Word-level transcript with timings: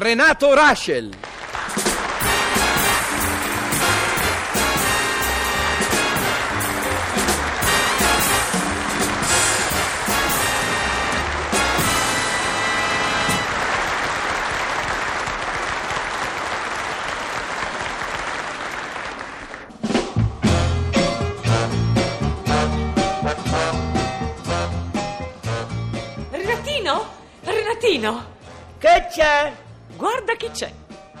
Renato 0.00 0.54
Raschel. 0.54 1.10
Renatino? 26.30 27.04
Renatino? 27.42 28.24
Che 28.78 29.08
c'è? 29.10 29.66
Guarda 29.98 30.36
chi 30.36 30.48
c'è. 30.52 30.72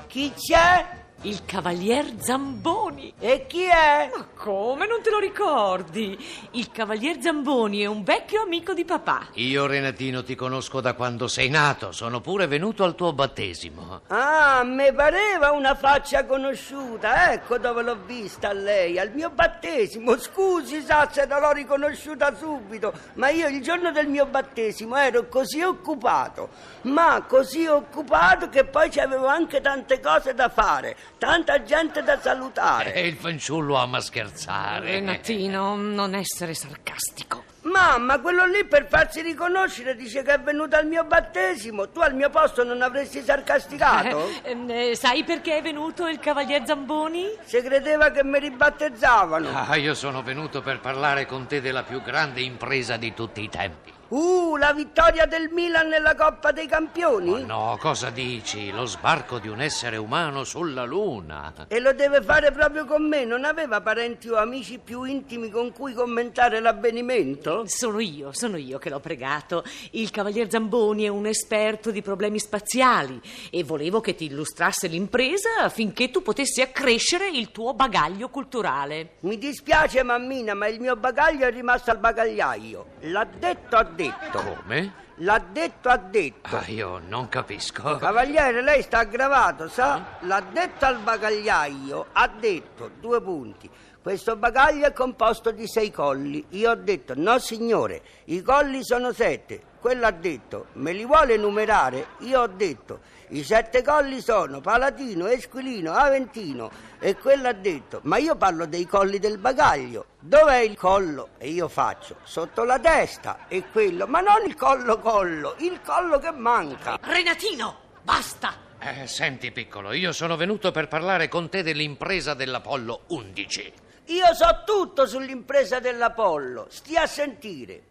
Chi 0.06 0.32
c'è? 0.32 0.97
Il 1.22 1.44
cavalier 1.44 2.14
Zamboni. 2.20 3.12
E 3.18 3.46
chi 3.48 3.64
è? 3.64 4.08
Ma 4.14 4.24
come 4.36 4.86
non 4.86 5.02
te 5.02 5.10
lo 5.10 5.18
ricordi? 5.18 6.16
Il 6.52 6.70
cavalier 6.70 7.20
Zamboni 7.20 7.80
è 7.80 7.86
un 7.86 8.04
vecchio 8.04 8.42
amico 8.42 8.72
di 8.72 8.84
papà. 8.84 9.26
Io, 9.32 9.66
Renatino, 9.66 10.22
ti 10.22 10.36
conosco 10.36 10.80
da 10.80 10.94
quando 10.94 11.26
sei 11.26 11.48
nato. 11.48 11.90
Sono 11.90 12.20
pure 12.20 12.46
venuto 12.46 12.84
al 12.84 12.94
tuo 12.94 13.12
battesimo. 13.12 14.02
Ah, 14.06 14.62
mi 14.62 14.92
pareva 14.92 15.50
una 15.50 15.74
faccia 15.74 16.24
conosciuta. 16.24 17.32
Ecco 17.32 17.58
dove 17.58 17.82
l'ho 17.82 17.98
vista 18.06 18.52
lei, 18.52 18.96
al 18.96 19.10
mio 19.12 19.30
battesimo. 19.30 20.16
Scusi, 20.18 20.82
sa 20.82 21.08
se 21.10 21.26
non 21.26 21.40
l'ho 21.40 21.50
riconosciuta 21.50 22.32
subito, 22.36 22.92
ma 23.14 23.28
io 23.30 23.48
il 23.48 23.60
giorno 23.60 23.90
del 23.90 24.06
mio 24.06 24.26
battesimo 24.26 24.94
ero 24.94 25.26
così 25.26 25.62
occupato, 25.62 26.50
ma 26.82 27.24
così 27.26 27.66
occupato 27.66 28.48
che 28.48 28.64
poi 28.64 28.88
c'avevo 28.88 29.26
anche 29.26 29.60
tante 29.60 29.98
cose 29.98 30.32
da 30.32 30.48
fare, 30.48 30.96
tanta 31.16 31.62
gente 31.62 32.02
da 32.02 32.20
salutare. 32.20 32.92
E 32.92 33.06
il 33.06 33.16
fanciullo 33.16 33.76
ama 33.76 34.00
scherzare. 34.00 34.92
Renatino, 34.92 35.76
non 35.76 36.14
essere 36.14 36.54
sarcastico. 36.54 37.44
Mamma, 37.62 38.20
quello 38.20 38.46
lì 38.46 38.64
per 38.64 38.86
farsi 38.88 39.20
riconoscere 39.20 39.94
dice 39.94 40.22
che 40.22 40.34
è 40.34 40.40
venuto 40.40 40.76
al 40.76 40.86
mio 40.86 41.04
battesimo. 41.04 41.88
Tu 41.90 42.00
al 42.00 42.14
mio 42.14 42.30
posto 42.30 42.64
non 42.64 42.80
avresti 42.82 43.20
sarcasticato? 43.20 44.28
Eh, 44.42 44.50
ehm, 44.50 44.70
eh, 44.70 44.96
sai 44.96 45.24
perché 45.24 45.58
è 45.58 45.62
venuto 45.62 46.06
il 46.06 46.18
cavalier 46.18 46.64
Zamboni? 46.64 47.26
Se 47.44 47.62
credeva 47.62 48.10
che 48.10 48.24
mi 48.24 48.38
ribattezzavano. 48.38 49.50
Ah, 49.52 49.76
io 49.76 49.94
sono 49.94 50.22
venuto 50.22 50.62
per 50.62 50.80
parlare 50.80 51.26
con 51.26 51.46
te 51.46 51.60
della 51.60 51.82
più 51.82 52.00
grande 52.00 52.40
impresa 52.40 52.96
di 52.96 53.12
tutti 53.12 53.42
i 53.42 53.48
tempi. 53.48 53.92
Uh, 54.08 54.56
la 54.56 54.72
vittoria 54.72 55.26
del 55.26 55.50
Milan 55.50 55.88
nella 55.88 56.14
Coppa 56.14 56.50
dei 56.50 56.66
Campioni? 56.66 57.42
Oh 57.42 57.44
no, 57.44 57.76
cosa 57.78 58.08
dici? 58.08 58.70
Lo 58.70 58.86
sbarco 58.86 59.38
di 59.38 59.48
un 59.48 59.60
essere 59.60 59.98
umano 59.98 60.44
sulla 60.44 60.84
Luna. 60.84 61.52
E 61.68 61.78
lo 61.78 61.92
deve 61.92 62.22
fare 62.22 62.50
proprio 62.50 62.86
con 62.86 63.06
me? 63.06 63.26
Non 63.26 63.44
aveva 63.44 63.82
parenti 63.82 64.30
o 64.30 64.36
amici 64.36 64.78
più 64.78 65.02
intimi 65.02 65.50
con 65.50 65.72
cui 65.72 65.92
commentare 65.92 66.58
l'avvenimento? 66.60 67.64
Sono 67.66 68.00
io, 68.00 68.32
sono 68.32 68.56
io 68.56 68.78
che 68.78 68.88
l'ho 68.88 68.98
pregato. 68.98 69.62
Il 69.90 70.10
cavalier 70.10 70.50
Zamboni 70.50 71.04
è 71.04 71.08
un 71.08 71.26
esperto 71.26 71.90
di 71.90 72.00
problemi 72.00 72.38
spaziali 72.38 73.20
e 73.50 73.62
volevo 73.62 74.00
che 74.00 74.14
ti 74.14 74.24
illustrasse 74.24 74.86
l'impresa 74.86 75.58
affinché 75.60 76.10
tu 76.10 76.22
potessi 76.22 76.62
accrescere 76.62 77.28
il 77.28 77.50
tuo 77.50 77.74
bagaglio 77.74 78.30
culturale. 78.30 79.16
Mi 79.20 79.36
dispiace, 79.36 80.02
mammina, 80.02 80.54
ma 80.54 80.66
il 80.66 80.80
mio 80.80 80.96
bagaglio 80.96 81.44
è 81.44 81.50
rimasto 81.50 81.90
al 81.90 81.98
bagagliaio. 81.98 82.86
L'ha 83.00 83.26
detto, 83.38 83.76
ha 83.76 83.96
detto. 83.98 84.38
Come? 84.38 85.07
L'ha 85.20 85.42
detto, 85.50 85.88
ha 85.88 85.96
detto. 85.96 86.56
Ah, 86.56 86.64
io 86.68 87.00
non 87.08 87.28
capisco. 87.28 87.96
Cavaliere, 87.96 88.62
lei 88.62 88.82
sta 88.82 88.98
aggravato, 89.00 89.68
sa? 89.68 90.18
L'ha 90.20 90.40
detto 90.40 90.84
al 90.84 90.98
bagagliaio, 90.98 92.06
ha 92.12 92.28
detto, 92.28 92.90
due 93.00 93.20
punti. 93.20 93.68
Questo 94.00 94.36
bagaglio 94.36 94.86
è 94.86 94.92
composto 94.92 95.50
di 95.50 95.66
sei 95.66 95.90
colli. 95.90 96.44
Io 96.50 96.70
ho 96.70 96.76
detto, 96.76 97.14
no 97.16 97.38
signore, 97.40 98.00
i 98.26 98.42
colli 98.42 98.84
sono 98.84 99.12
sette. 99.12 99.60
Quello 99.80 100.06
ha 100.06 100.12
detto, 100.12 100.66
me 100.74 100.92
li 100.92 101.04
vuole 101.04 101.36
numerare? 101.36 102.08
Io 102.20 102.40
ho 102.40 102.46
detto, 102.46 103.00
i 103.28 103.44
sette 103.44 103.82
colli 103.82 104.20
sono 104.20 104.60
Palatino, 104.60 105.26
Esquilino, 105.26 105.92
Aventino. 105.92 106.70
E 106.98 107.16
quello 107.16 107.48
ha 107.48 107.52
detto, 107.52 108.00
ma 108.04 108.16
io 108.16 108.34
parlo 108.34 108.66
dei 108.66 108.86
colli 108.86 109.18
del 109.18 109.38
bagaglio. 109.38 110.06
Dov'è 110.18 110.60
il 110.60 110.76
collo? 110.76 111.28
E 111.38 111.50
io 111.50 111.68
faccio, 111.68 112.16
sotto 112.22 112.64
la 112.64 112.78
testa. 112.78 113.46
E 113.46 113.64
quello, 113.70 114.06
ma 114.06 114.20
non 114.20 114.44
il 114.46 114.56
collo 114.56 114.98
collo, 115.12 115.54
il 115.60 115.80
collo 115.82 116.18
che 116.18 116.30
manca. 116.32 116.98
Renatino, 117.00 117.76
basta! 118.02 118.52
Eh, 118.78 119.06
senti, 119.06 119.50
piccolo, 119.52 119.92
io 119.92 120.12
sono 120.12 120.36
venuto 120.36 120.70
per 120.70 120.86
parlare 120.86 121.28
con 121.28 121.48
te 121.48 121.62
dell'impresa 121.62 122.34
dell'Apollo 122.34 123.04
11. 123.06 123.72
Io 124.08 124.34
so 124.34 124.62
tutto 124.66 125.06
sull'impresa 125.06 125.80
dell'Apollo, 125.80 126.66
stia 126.68 127.02
a 127.02 127.06
sentire. 127.06 127.82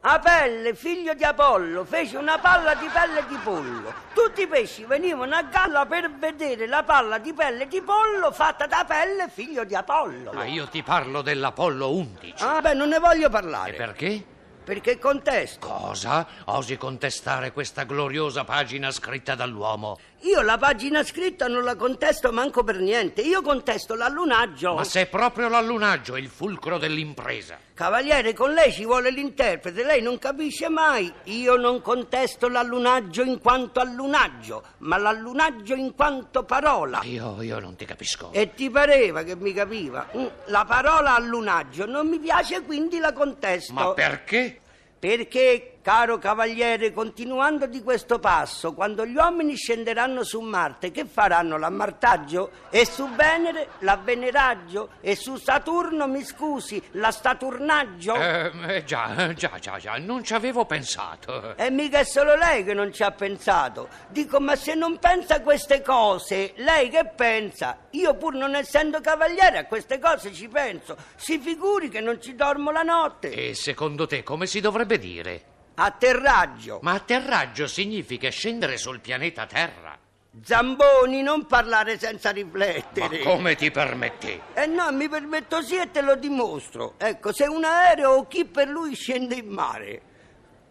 Apelle, 0.00 0.74
figlio 0.74 1.14
di 1.14 1.24
Apollo, 1.24 1.84
fece 1.86 2.18
una 2.18 2.38
palla 2.38 2.74
di 2.74 2.86
pelle 2.92 3.24
di 3.26 3.36
pollo. 3.42 3.92
Tutti 4.12 4.42
i 4.42 4.46
pesci 4.46 4.84
venivano 4.84 5.34
a 5.34 5.42
galla 5.44 5.86
per 5.86 6.10
vedere 6.18 6.66
la 6.66 6.82
palla 6.82 7.16
di 7.18 7.32
pelle 7.32 7.66
di 7.66 7.80
pollo 7.80 8.30
fatta 8.30 8.66
da 8.66 8.84
pelle, 8.86 9.28
figlio 9.32 9.64
di 9.64 9.74
Apollo. 9.74 10.32
Ma 10.34 10.44
io 10.44 10.68
ti 10.68 10.82
parlo 10.82 11.22
dell'Apollo 11.22 11.92
11. 11.94 12.44
Ah, 12.44 12.60
beh, 12.60 12.74
non 12.74 12.90
ne 12.90 12.98
voglio 12.98 13.26
E 13.26 13.30
parlare. 13.30 13.72
perché? 13.72 14.27
Perché 14.68 14.98
contesto. 14.98 15.66
Cosa? 15.66 16.26
Osi 16.44 16.76
contestare 16.76 17.52
questa 17.52 17.84
gloriosa 17.84 18.44
pagina 18.44 18.90
scritta 18.90 19.34
dall'uomo? 19.34 19.98
Io 20.22 20.42
la 20.42 20.58
pagina 20.58 21.02
scritta 21.04 21.46
non 21.48 21.64
la 21.64 21.74
contesto 21.74 22.32
manco 22.32 22.62
per 22.64 22.78
niente. 22.78 23.22
Io 23.22 23.40
contesto 23.40 23.94
l'allunaggio. 23.94 24.74
Ma 24.74 24.84
se 24.84 25.06
proprio 25.06 25.48
l'allunaggio 25.48 26.16
è 26.16 26.18
il 26.20 26.28
fulcro 26.28 26.76
dell'impresa. 26.76 27.56
Cavaliere, 27.72 28.34
con 28.34 28.52
lei 28.52 28.72
ci 28.72 28.84
vuole 28.84 29.10
l'interprete, 29.10 29.84
lei 29.84 30.02
non 30.02 30.18
capisce 30.18 30.68
mai. 30.68 31.10
Io 31.24 31.54
non 31.54 31.80
contesto 31.80 32.48
l'allunaggio 32.48 33.22
in 33.22 33.40
quanto 33.40 33.78
allunaggio, 33.78 34.64
ma 34.78 34.98
l'allunaggio 34.98 35.74
in 35.76 35.94
quanto 35.94 36.42
parola. 36.42 37.00
Io, 37.04 37.40
io 37.40 37.60
non 37.60 37.76
ti 37.76 37.84
capisco. 37.84 38.32
E 38.32 38.52
ti 38.52 38.68
pareva 38.68 39.22
che 39.22 39.36
mi 39.36 39.52
capiva? 39.52 40.08
Mm, 40.14 40.26
La 40.46 40.64
parola 40.66 41.14
allunaggio 41.14 41.86
non 41.86 42.08
mi 42.08 42.18
piace, 42.18 42.62
quindi 42.62 42.98
la 42.98 43.12
contesto. 43.12 43.72
Ma 43.72 43.92
perché? 43.92 44.57
Perché, 44.98 45.77
caro 45.82 46.18
cavaliere, 46.18 46.92
continuando 46.92 47.66
di 47.66 47.82
questo 47.82 48.18
passo, 48.18 48.74
quando 48.74 49.06
gli 49.06 49.14
uomini 49.14 49.56
scenderanno 49.56 50.22
su 50.22 50.40
Marte, 50.40 50.90
che 50.90 51.06
faranno? 51.06 51.56
L'ammartaggio? 51.56 52.50
E 52.70 52.84
su 52.84 53.08
Venere 53.14 53.70
l'avveneraggio? 53.80 54.90
E 55.00 55.16
su 55.16 55.36
Saturno, 55.36 56.06
mi 56.06 56.22
scusi, 56.24 56.82
la 56.92 57.10
staturnaggio? 57.10 58.14
Eh, 58.14 58.52
eh, 58.68 58.84
già, 58.84 59.32
già, 59.34 59.58
già, 59.58 59.78
già, 59.78 59.96
non 59.98 60.22
ci 60.22 60.34
avevo 60.34 60.64
pensato. 60.64 61.56
E 61.56 61.70
mica 61.70 61.98
è 61.98 62.04
solo 62.04 62.36
lei 62.36 62.64
che 62.64 62.74
non 62.74 62.92
ci 62.92 63.02
ha 63.02 63.10
pensato. 63.10 63.88
Dico, 64.08 64.40
ma 64.40 64.56
se 64.56 64.74
non 64.74 64.98
pensa 64.98 65.36
a 65.36 65.40
queste 65.40 65.82
cose, 65.82 66.52
lei 66.56 66.88
che 66.88 67.06
pensa? 67.06 67.78
Io 67.90 68.14
pur 68.14 68.34
non 68.34 68.54
essendo 68.54 69.00
cavaliere 69.00 69.58
a 69.58 69.66
queste 69.66 69.98
cose 69.98 70.32
ci 70.32 70.48
penso. 70.48 70.96
Si 71.16 71.38
figuri 71.38 71.88
che 71.88 72.00
non 72.00 72.20
ci 72.20 72.34
dormo 72.34 72.70
la 72.70 72.82
notte. 72.82 73.30
E 73.30 73.54
secondo 73.54 74.06
te 74.06 74.22
come 74.22 74.46
si 74.46 74.60
dovrebbe 74.60 74.98
dire? 74.98 75.56
Atterraggio. 75.80 76.80
Ma 76.82 76.94
atterraggio 76.94 77.68
significa 77.68 78.30
scendere 78.30 78.76
sul 78.78 78.98
pianeta 78.98 79.46
Terra. 79.46 79.96
Zamboni, 80.42 81.22
non 81.22 81.46
parlare 81.46 81.98
senza 81.98 82.30
Ma 82.30 82.34
riflettere. 82.34 83.20
come 83.20 83.54
ti 83.54 83.70
permetti? 83.70 84.40
Eh 84.54 84.66
no, 84.66 84.90
mi 84.90 85.08
permetto 85.08 85.62
sì 85.62 85.76
e 85.76 85.90
te 85.92 86.00
lo 86.00 86.16
dimostro. 86.16 86.94
Ecco, 86.98 87.32
se 87.32 87.44
un 87.44 87.62
aereo 87.64 88.10
o 88.10 88.26
chi 88.26 88.44
per 88.44 88.68
lui 88.68 88.94
scende 88.96 89.36
in 89.36 89.48
mare, 89.48 90.02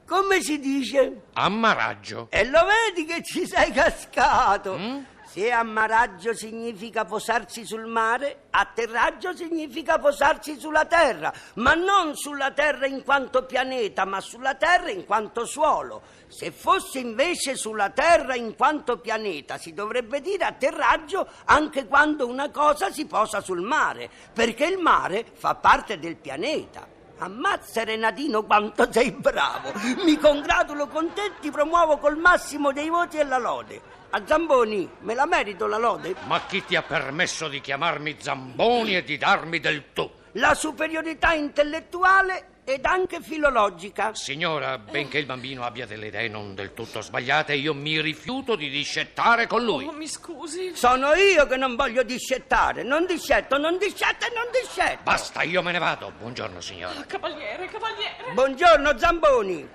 come 0.06 0.42
si 0.42 0.60
dice? 0.60 1.22
Ammaraggio. 1.34 2.28
E 2.30 2.46
lo 2.46 2.66
vedi 2.66 3.06
che 3.06 3.24
ci 3.24 3.48
sei 3.48 3.72
cascato. 3.72 4.78
Mm? 4.78 4.98
Se 5.38 5.52
ammaraggio 5.52 6.34
significa 6.34 7.06
posarsi 7.06 7.64
sul 7.64 7.86
mare, 7.86 8.46
atterraggio 8.50 9.36
significa 9.36 10.00
posarsi 10.00 10.58
sulla 10.58 10.86
terra, 10.86 11.32
ma 11.58 11.76
non 11.76 12.16
sulla 12.16 12.50
terra 12.54 12.88
in 12.88 13.04
quanto 13.04 13.46
pianeta, 13.46 14.04
ma 14.06 14.20
sulla 14.20 14.56
terra 14.56 14.90
in 14.90 15.06
quanto 15.06 15.46
suolo. 15.46 16.02
Se 16.28 16.50
fosse 16.50 16.98
invece 16.98 17.56
sulla 17.56 17.92
terra 17.92 18.34
in 18.34 18.56
quanto 18.56 18.98
pianeta, 18.98 19.60
si 19.60 19.76
dovrebbe 19.76 20.22
dire 20.22 20.44
atterraggio 20.44 21.28
anche 21.46 21.86
quando 21.86 22.26
una 22.26 22.50
cosa 22.50 22.90
si 22.90 23.06
posa 23.06 23.40
sul 23.40 23.62
mare, 23.62 24.10
perché 24.34 24.66
il 24.66 24.80
mare 24.80 25.24
fa 25.36 25.54
parte 25.54 26.00
del 26.00 26.16
pianeta. 26.16 26.97
Ammazza 27.20 27.84
Renatino 27.84 28.44
quanto 28.44 28.92
sei 28.92 29.12
bravo! 29.12 29.72
Mi 30.04 30.18
congratulo 30.18 30.88
con 30.88 31.14
te 31.14 31.26
e 31.26 31.32
ti 31.40 31.50
promuovo 31.50 31.98
col 31.98 32.18
massimo 32.18 32.72
dei 32.72 32.90
voti 32.90 33.18
e 33.18 33.24
la 33.24 33.40
lode. 33.40 33.82
A 34.12 34.22
Zamboni, 34.26 34.88
me 35.00 35.16
la 35.16 35.26
merito 35.26 35.66
la 35.66 35.78
lode? 35.78 36.16
Ma 36.28 36.42
chi 36.46 36.64
ti 36.64 36.76
ha 36.76 36.84
permesso 36.84 37.48
di 37.48 37.60
chiamarmi 37.60 38.18
Zamboni 38.20 38.96
e 38.96 39.04
di 39.04 39.18
darmi 39.18 39.60
del 39.60 39.94
tu? 39.94 40.10
La 40.34 40.54
superiorità 40.54 41.34
intellettuale 41.34 42.57
ed 42.70 42.86
anche 42.86 43.22
filologica. 43.22 44.14
Signora, 44.14 44.78
benché 44.78 45.20
il 45.20 45.26
bambino 45.26 45.64
abbia 45.64 45.86
delle 45.86 46.08
idee 46.08 46.28
non 46.28 46.54
del 46.54 46.74
tutto 46.74 47.00
sbagliate, 47.00 47.54
io 47.54 47.74
mi 47.74 48.02
rifiuto 48.02 48.58
di 48.58 48.70
discettare 48.70 49.48
con 49.48 49.64
lui. 49.64 49.86
Oh, 49.86 49.94
mi 49.94 50.06
scusi. 50.06 50.76
Sono 50.76 51.14
io 51.14 51.48
che 51.48 51.56
non 51.56 51.78
voglio 51.78 52.04
discettare. 52.04 52.84
Non 52.84 53.06
discetto, 53.06 53.58
non 53.58 53.78
discetto 53.78 54.26
e 54.26 54.32
non 54.36 54.48
discetto. 54.52 55.00
Basta, 55.04 55.44
io 55.44 55.62
me 55.62 55.72
ne 55.72 55.80
vado. 55.80 56.12
Buongiorno, 56.20 56.60
signora. 56.60 57.00
Cavaliere, 57.08 57.68
cavaliere. 57.68 58.34
Buongiorno 58.34 58.98
Zamboni. 58.98 59.70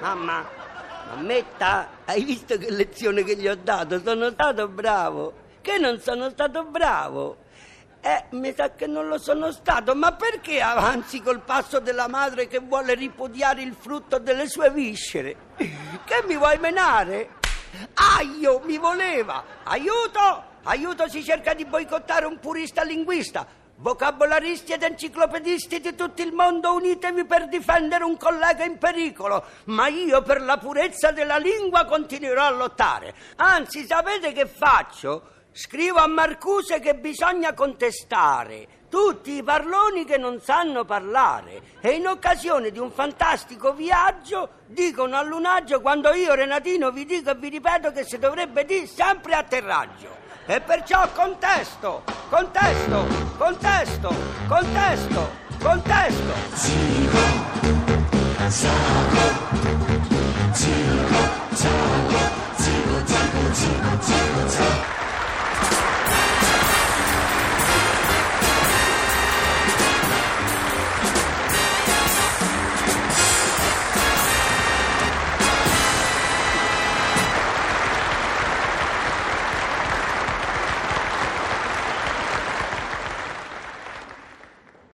Mamma, 0.00 0.44
mammetta, 1.10 1.88
hai 2.04 2.24
visto 2.24 2.58
che 2.58 2.68
lezione 2.68 3.22
che 3.22 3.36
gli 3.36 3.46
ho 3.46 3.54
dato? 3.54 4.00
Sono 4.00 4.30
stato 4.30 4.66
bravo. 4.66 5.34
Che 5.60 5.78
non 5.78 6.00
sono 6.00 6.30
stato 6.30 6.64
bravo? 6.64 7.43
Eh, 8.06 8.24
mi 8.32 8.52
sa 8.54 8.74
che 8.74 8.86
non 8.86 9.08
lo 9.08 9.16
sono 9.16 9.50
stato, 9.50 9.94
ma 9.94 10.12
perché 10.12 10.60
avanzi 10.60 11.22
col 11.22 11.40
passo 11.40 11.80
della 11.80 12.06
madre 12.06 12.46
che 12.48 12.58
vuole 12.58 12.92
ripudiare 12.92 13.62
il 13.62 13.74
frutto 13.74 14.18
delle 14.18 14.46
sue 14.46 14.70
viscere? 14.70 15.34
Che 15.56 16.22
mi 16.26 16.36
vuoi 16.36 16.58
menare? 16.58 17.36
Aio, 18.18 18.60
mi 18.64 18.76
voleva! 18.76 19.42
Aiuto! 19.62 20.52
Aiuto, 20.64 21.08
si 21.08 21.24
cerca 21.24 21.54
di 21.54 21.64
boicottare 21.64 22.26
un 22.26 22.38
purista 22.40 22.82
linguista. 22.82 23.46
Vocabolaristi 23.76 24.72
ed 24.72 24.82
enciclopedisti 24.82 25.80
di 25.80 25.94
tutto 25.94 26.20
il 26.20 26.34
mondo, 26.34 26.74
unitevi 26.74 27.24
per 27.24 27.48
difendere 27.48 28.04
un 28.04 28.18
collega 28.18 28.64
in 28.64 28.76
pericolo. 28.76 29.42
Ma 29.64 29.88
io 29.88 30.20
per 30.20 30.42
la 30.42 30.58
purezza 30.58 31.10
della 31.10 31.38
lingua 31.38 31.86
continuerò 31.86 32.44
a 32.44 32.50
lottare. 32.50 33.14
Anzi, 33.36 33.86
sapete 33.86 34.32
che 34.32 34.44
faccio? 34.44 35.32
Scrivo 35.56 36.00
a 36.00 36.08
Marcuse 36.08 36.80
che 36.80 36.96
bisogna 36.96 37.54
contestare 37.54 38.66
tutti 38.88 39.36
i 39.36 39.44
parloni 39.44 40.04
che 40.04 40.16
non 40.16 40.40
sanno 40.40 40.84
parlare 40.84 41.62
e 41.80 41.90
in 41.90 42.08
occasione 42.08 42.72
di 42.72 42.80
un 42.80 42.90
fantastico 42.90 43.72
viaggio 43.72 44.48
dicono 44.66 45.16
allunaggio 45.16 45.80
quando 45.80 46.12
io 46.12 46.34
Renatino 46.34 46.90
vi 46.90 47.04
dico 47.04 47.30
e 47.30 47.36
vi 47.36 47.50
ripeto 47.50 47.92
che 47.92 48.02
si 48.02 48.18
dovrebbe 48.18 48.64
dire 48.64 48.88
sempre 48.88 49.36
atterraggio. 49.36 50.08
E 50.44 50.60
perciò 50.60 51.08
contesto, 51.12 52.02
contesto, 52.28 53.06
contesto, 53.38 54.12
contesto, 54.48 55.30
contesto. 55.60 56.32
Zibo, 56.54 57.18
Zago, 58.48 59.32
Zibo. 60.50 60.93